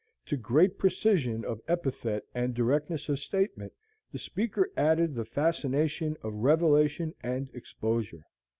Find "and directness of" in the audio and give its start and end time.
2.33-3.19